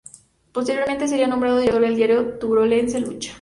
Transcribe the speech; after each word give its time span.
Posteriormente 0.51 1.07
sería 1.07 1.27
nombrado 1.27 1.57
director 1.59 1.81
del 1.83 1.95
diario 1.95 2.39
turolense 2.39 2.99
"Lucha". 3.01 3.29